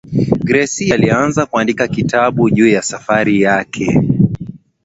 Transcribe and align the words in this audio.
gracie 0.47 0.93
alianza 0.93 1.45
kuandika 1.45 1.87
kitabu 1.87 2.49
juu 2.49 2.67
ya 2.67 2.81
safari 2.81 3.41
yake 3.41 4.01